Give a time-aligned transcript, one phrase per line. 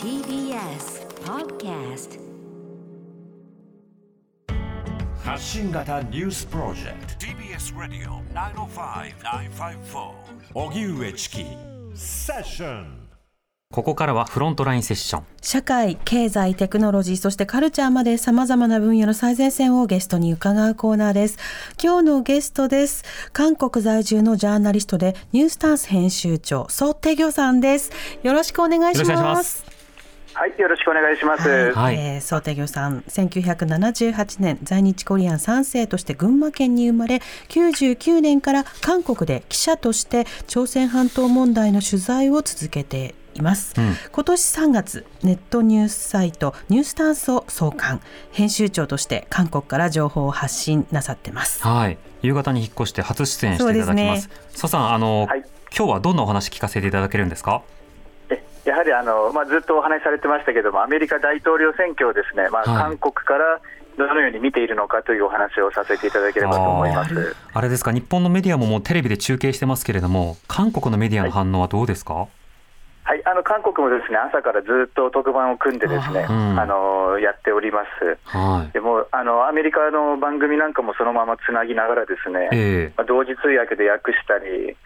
[0.00, 2.20] TBS Podcast
[5.24, 7.26] 発信型ニュースプロジェクト。
[7.26, 10.12] TBS Radio 905-954
[10.54, 11.44] 荻上チキ
[11.96, 13.03] セッション
[13.74, 15.24] ここからはフロントラインセッション。
[15.42, 21.38] 社会、経済、テクノロジー、そしてカルチャーまで様々な分野の最前線をゲストに伺うコーナーです。
[21.82, 23.02] 今日のゲストです。
[23.32, 27.90] 韓国在住のジャーナリストでニュースタンス編集長、ソ・テギョさんです。
[28.22, 29.34] よろしくお願いしよろしくお願いしま。
[29.34, 29.64] ます
[30.34, 31.48] はい、よろしくお願いします。
[31.48, 48.00] はいえー、ソ・テギョさん、1978年在日コリアン3世として群馬県に生まれ、99年から韓国で記者として朝鮮半島問題の取材を続けています、うん今年3月ネットニュースサイトニュースタンスを創刊
[48.32, 51.98] 編集長として韓国から情報を発信なさってますはい。
[52.22, 54.30] 夕方に引っ越して初出演していただきます。
[54.50, 55.44] ソさん、あの、はい
[55.76, 57.62] 今日はどんなお話聞かせていただけるんですか？
[58.30, 63.60] えやはりあの、まあ、ずっとお話しされてましたけども、アメリカ大統領選挙をですね、まあ、はい韓国から
[63.98, 67.36] どのように見ているのかというお話をさせていただければと思います。
[67.52, 72.14] あれですか、日本のメディアももうテレビで中継してますけれども、韓国のメディアの反応はどうですか？
[72.14, 72.28] はい、
[73.34, 78.16] あの韓国もですね朝からずっと特番を組んでですね、うんあのやっております。
[78.30, 78.72] はい。
[78.72, 84.76] でもあのアメリカの番組なんかもそのままつなぎながらですね、ええまあ、同時通訳で訳したり、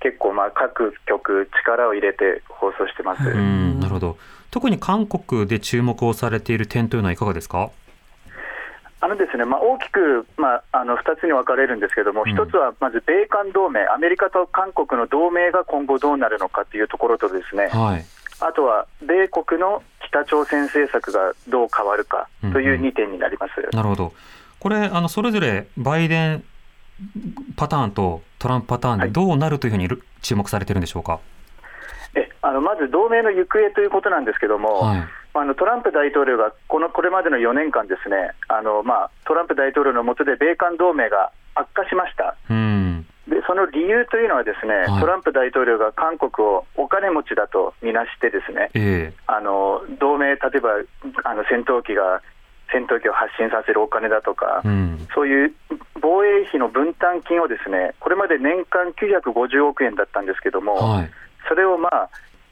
[0.00, 3.28] 結構まあ各局力を入れて放送してます。
[3.28, 4.16] うん、なるほど。
[4.50, 7.70] 特に韓国で注目をされている点というのはいかがですか？
[9.02, 18.04] あのですね、まあ、大きく、まあ、あの2つに分かれるんですけども、うん一つはまず米韓同盟、アメリカと韓国の同盟が今後どうなるのかというところと、ですねはい。
[18.40, 23.52] あとは米国の北朝鮮政策がどう変わるかという2点になります。
[23.74, 24.12] なるほど。
[24.58, 26.44] これ、あの、それぞれバイデン
[27.56, 31.20] パターンとトランプパターンでどうなるというふうにる注目されてるんでしょうか？
[32.14, 35.04] えあのまず同盟の行方ということなんですけども、はい。
[35.34, 42.36] あのトランプ大統領がこのこれまでの4年間、ですねあの、まあ、トランプ大統領の下で米韓同盟が悪化しました。
[42.48, 43.06] うん。
[43.28, 50.70] でその理由というのは、ですね、はいトランプ大統領が韓国をお金持ちだとみなして、ですねええあの同盟、例えば
[51.24, 52.22] あの戦闘機が
[52.72, 55.06] 戦闘機を発進させるお金だとか、うん。
[55.14, 55.54] そういう
[56.00, 61.10] 防衛費の分担金をですねこれまで年間950億円だったんですけども、はい。
[61.48, 62.10] それを、まあ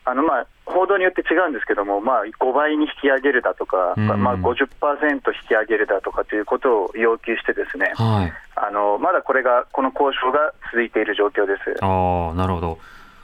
[0.09, 8.33] あのまあ、報道によって違うんですけども、まあ、5倍に引き上げるだとか、うんまあ、50%引き上げるだとかということを要求して、ですねはい。
[8.57, 11.85] あのまだこれが、この交渉が続いている状況です。
[11.85, 12.79] ああ、なるほど。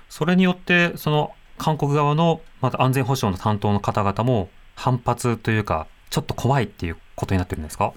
[0.09, 7.93] それによって、その韓国側のまた安全保障の担当の方々も反発というか、ちょっと怖いっていうことになってるんですか？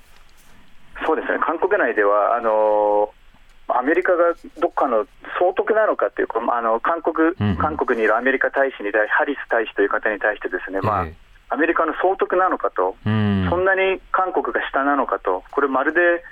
[1.05, 3.11] そうですね、韓国内では、あの
[3.67, 5.05] アメリカがどっかの
[5.39, 13.47] 総督なのかっていうか、まああの韓国韓国にいるアメリカ大使に対ハリス大使という方に対して、ですね、まあええアメリカの総督なのかと、うん。
[13.49, 16.23] そんなに韓国が下なのかと、これ、まるで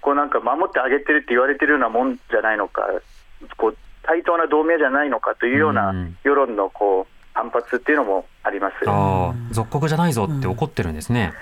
[0.00, 2.82] こうなんか守ってあげてるって言われてるようなもんじゃないのか、
[3.56, 9.54] こう対等な同盟じゃないのかというようなうん世論のこう反発っていうのもあります。
[9.54, 11.32] 属国じゃないぞって怒ってるんですね。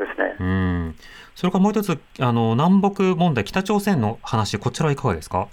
[0.00, 0.96] ですねうん。
[1.36, 5.48] それからもう一つ、あの南北問題、北朝鮮の話、こちらはいかがですか？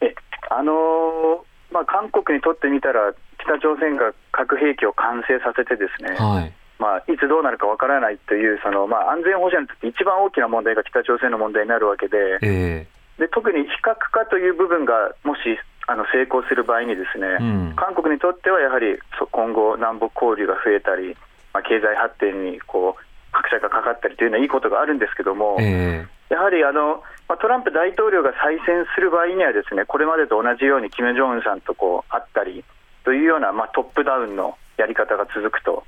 [0.00, 0.14] え
[0.50, 6.52] あのーまあ、韓国にとってみたら、北朝鮮が核兵器を完成させて、ですね、はい。
[6.78, 12.86] まあ、いつどうなるかわからないというその、まあ、安全保障にとって一番大きな問題が北朝鮮の問題になるわけで、え
[13.18, 15.40] で特に非核化という部分がもし
[15.86, 17.42] あの成功する場合に、ですね、う
[17.72, 21.16] ん韓国にとってはやはりそ今後、南北交流が増えたり、
[21.54, 25.56] まあ、経済発展にこう拍車がかかったりというのはいいことがあるんですけども。
[25.60, 32.64] ええやはりあの、まあ、トランプ大統領が再選する場合には、ですねこれまでと同じようにキム・ジョンウンさんとこう会ったり
[33.04, 35.84] というような、まあ、トップダウンのやり方が続くと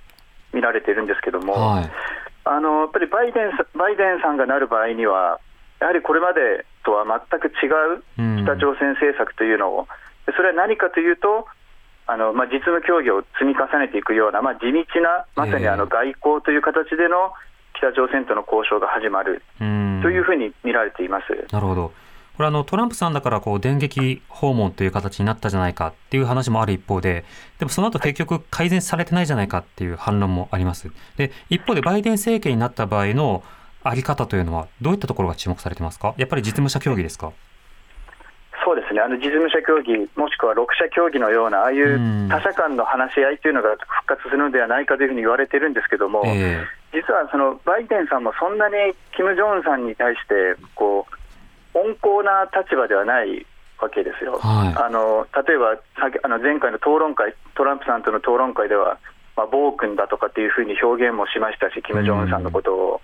[0.52, 1.90] 見られているんですけども、はい。
[2.44, 5.40] あのやっぱりバイデンさバイデンさんがなる場合には、
[5.80, 8.04] やはりこれまでとは全く違う
[8.44, 9.88] 北朝鮮政策というのを、
[10.26, 11.46] でそれは何かというと、
[12.06, 17.32] あのまあ、実務協議を積み重ねていくような、まあ、地道な、まさにあの外交という形での
[17.76, 20.00] 北朝鮮との交渉が始まるうん。
[20.02, 21.24] というふうに見られています。
[21.50, 21.92] なるほど。
[22.36, 27.24] これあのトランプさんだからこう電撃訪問という形になったじゃないかっていう話もある一方で、
[27.58, 30.90] でもその後結局改善されてないじゃないかっていう反論もあります。
[31.16, 33.44] で、一方でバイデン政権になった場合の
[33.82, 36.14] あり方というのはどういったところが注目されてますか？
[36.16, 37.32] やっぱり実務者協議ですか？
[38.64, 39.00] そうですね。
[39.00, 42.28] あの実務者協議、もしくは6者協議のような、ああいううん。
[42.28, 51.06] 他者間の話し合いというのが復活するのではないかというふうに言われてるんですけども、え実はそのバイデンさんもそんなにキム・ジョンウンさんに対してこ
[51.74, 53.44] う温厚な立場ではない
[53.82, 54.38] わけですよ。
[54.38, 54.74] はい。
[54.78, 55.76] あの例えば
[56.22, 58.98] あの前回の討論会、トランプさんとの討論会では、
[59.36, 63.00] まあ、暴君だとかっていうふうに表現もしましたし、キム・ジョンウンさんのことを。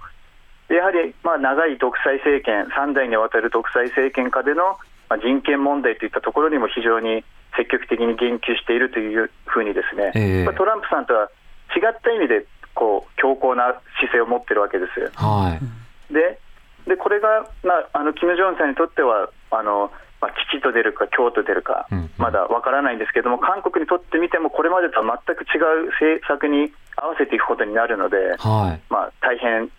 [0.68, 4.78] でやはり、まあ、長い独裁政権、3代にわたる独裁政権下での、
[5.10, 7.24] まあ、人権問題といったところにも非常に
[7.56, 11.28] 積極的に言及しているというふうにですね、ええまあトランプさんとは
[11.74, 15.12] 違った意味でこう強硬な姿勢を持ってるわけです。
[15.18, 16.14] はい。
[16.14, 16.38] で
[16.86, 19.92] でこれが、まあ、あのキム・ジョンさんにとってはあの、
[20.22, 25.56] まあ、吉と出るか凶と出るか、うんうんまだわからないんですけども、韓国にとってみても、これまでとは全く違
[25.88, 28.80] う政策に合わせていくことになるので、はい。
[28.92, 29.70] まあ、大変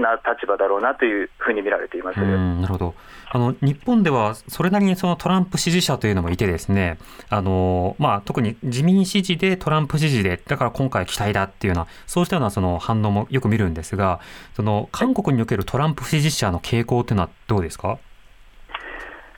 [0.00, 2.20] な立場だろうなというふうに見られています。
[2.20, 2.94] うん、なるほど。
[3.30, 6.98] あの日本ではそれなりにそのトランプ支持者というのもいてですね、
[7.28, 14.20] あのまあ特に自民支持でトランプ支持でだから今回期待だっていうようなそうしたようなその反応もよく見るんですが、
[14.54, 17.98] その韓国におけるトランプ支持者の傾向というのはどうですか？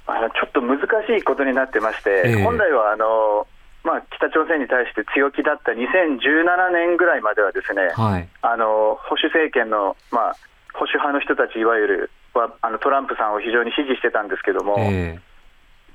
[0.06, 3.46] あのちょっと難しいことになってまして、ええ本来はあの、
[3.84, 8.28] まあ、北朝鮮に対して強気だった2017年ぐらいまではですね、はい。
[8.42, 10.36] あの保守政権の、まあ、
[10.80, 15.20] 保守派の人たち、いわゆるはあのトランプさんを非常に支持してたんですけども、え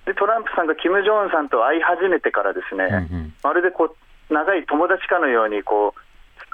[0.06, 3.90] でトランプさんがキム・ジョンウンさんと会い始めてからですね、えうんうんまるでこ
[4.30, 6.00] う長い友達かのようにこう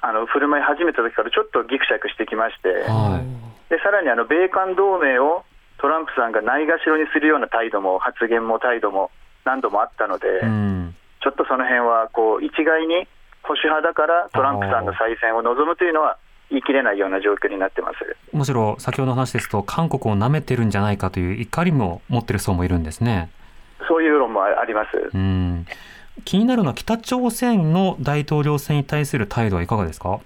[0.01, 3.27] あの振る舞い始めた時からちょっとぎくしゃくしてきまして、はい。
[3.69, 5.43] でさらにあの米韓同盟を
[5.79, 9.11] トランプさんがないがしろにするような態度も発言も態度も
[9.43, 10.95] 何度もあったので、うん。
[11.19, 13.07] ちょっとその辺はこう一概に
[13.43, 16.17] 保守派だからトランプさんの再選を望むというのは
[16.51, 17.97] 言い切れないような状況になってます。
[18.31, 23.29] むしろ先ほどの話ですと韓国を舐めてるんじゃないかという怒りも持ってる層もいるんですね。
[23.87, 24.89] そういう論もあります。
[25.13, 25.65] うん。
[26.25, 30.19] 気になるのは北朝鮮の大統領選に対する態度はいかがですか？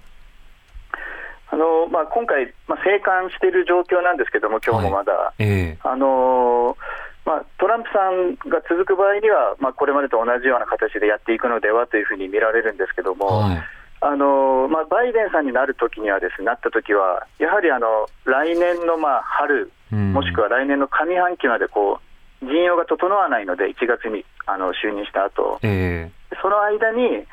[1.48, 6.76] あのまあ、今回、まあ、静観している状況なんですけども、今日もまだ、ええあのー
[7.24, 13.62] まあ、トランプさんが続く場合には、まあ、これまでと同じような形でやっていくのではというふうに見られるんですけども、はい。
[14.00, 20.12] あのーまあ、バイデンさんになるときにはです、ね、なったときは、やはりあの来年のまあ春、うん。
[20.12, 22.00] もしくは来年の上半期までこ
[22.42, 25.58] う陣容が整わないので、1月にあの就任した後。
[25.62, 26.10] え
[26.42, 27.24] その間に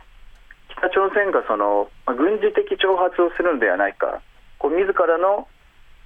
[0.78, 4.22] 北朝鮮がその、まあ軍事的挑発をするのではないか、
[4.58, 5.48] こう自らの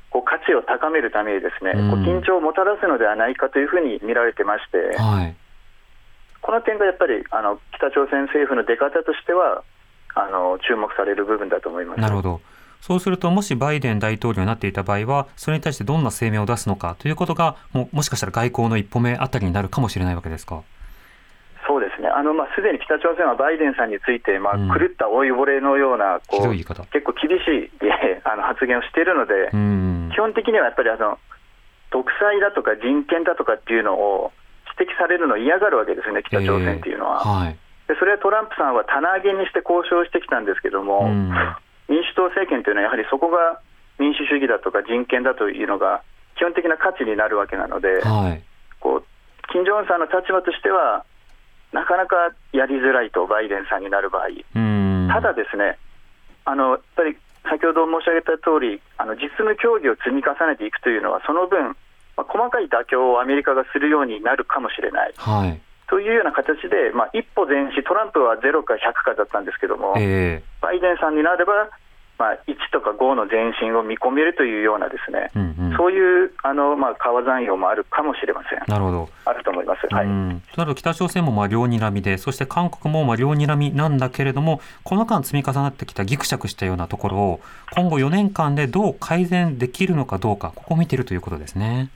[0.09, 1.91] こう価値を高めるためにですね、うん。
[1.91, 4.77] こう緊張をもたらすのではないかというふうに見られてまして。
[4.93, 5.35] え、はい。
[6.41, 9.63] この点がやっぱりあの北朝鮮政府の出方としては
[10.25, 12.01] あの注目される部分だと思います。
[12.01, 12.41] なるほど。
[12.81, 20.61] そうすると、もしバイデン大統領になっていた場合は、それに対してどんな声明を出すのかということが、もうもしかしたら外交の一歩目あたりになるかもしれないわけですか？
[21.67, 30.17] そうですね、あのまあすでに北朝鮮はバイデンさんについて、まあ、うん狂った老いぼれのようなこうひどい言い方結構厳しいえーあの発言をしているので、うん基。
[30.17, 31.19] 本的にはやっぱりあの
[31.91, 34.31] 独裁だとか人権だとかっていうのを
[34.79, 37.21] 指摘されるのを嫌がるわけですね、北朝鮮っていうのは。
[37.25, 37.57] ええはい。
[37.87, 41.31] でそれはトランプさんは棚上げにして交渉してきたんですけども、うん
[41.87, 43.61] 民主党政権というのはやはりそこが
[43.97, 46.03] 民主主義だとか人権だというのが
[46.35, 48.43] 基本的な価値になるわけなので、はい。
[48.79, 49.05] こう
[49.51, 51.03] 金正恩さんの立場としては、
[51.73, 52.15] なかなか
[52.53, 55.09] やりづらいと、バイデンさんになる場合、うん。
[55.11, 55.77] ただですね、
[56.45, 57.17] あのやっぱり
[57.49, 61.75] 先ほど申し上げた通り、あの実務協議を積み重ねていくというのは、その分、
[62.15, 65.61] まあ、細かい妥協をアメリカがするようになるかもしれないはい。
[65.89, 71.69] というような形で、まあ、一歩前進、トランプは0か100かだったんですけども、ええバイデンさんになれば、
[72.17, 75.77] まあ、1とか5の前進を見込めるというようなですね、うんうん。
[75.77, 78.59] そういうあの、まあ、川山用もあるかもしれません。
[78.67, 79.09] なるほど。
[79.25, 79.93] あると思います。
[79.93, 87.39] はいうん、となると北朝鮮もまあ両睨みで、そして韓国もまあ両睨みなんだけれども、この間積み重なってきたぎくしゃくしたようなところを、
[87.71, 91.89] 今後4年間でどう改善できるのかどうか、ここを見ているということですね。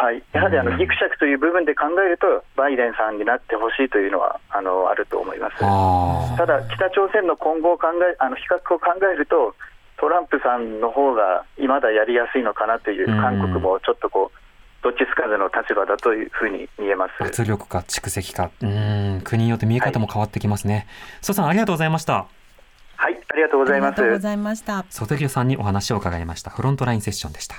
[0.00, 5.56] はい、やはりあうんのギクシャクという部分で考えると、バイデンさんになってほしいというのはあのあると思います。
[5.60, 9.54] あただ、北朝鮮の今後を考えあの比較を考えると、
[9.98, 14.38] トランプさんの方がまだやりやすいのかなという、うん韓国もちょっとこう、
[14.82, 17.12] どっちつかずの立場だというふうに見えます。
[17.20, 20.86] あ、圧力か蓄積か、うん、国によって見え方も変わってきますね。
[21.20, 22.26] 曽、さん、ありがとうございました。
[22.96, 24.18] はい、ありがとうございますありがとうご。
[24.18, 24.86] ざいました。
[24.88, 26.50] 曽手さんにお話を伺いました。
[26.50, 27.56] フロントラインセッションでした。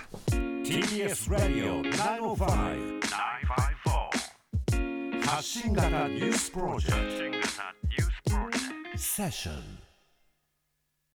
[0.71, 7.51] TBS Radio 905 954発信型ニュースプロジェクト。
[8.95, 9.80] セッション